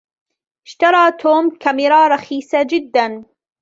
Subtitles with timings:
[0.65, 3.25] اشترى توم كاميرا رخيصةً جدا.